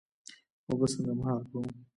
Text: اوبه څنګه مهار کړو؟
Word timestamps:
اوبه 0.69 0.87
څنګه 0.93 1.13
مهار 1.19 1.41
کړو؟ 1.49 1.61